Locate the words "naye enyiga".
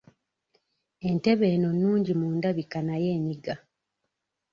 2.87-3.55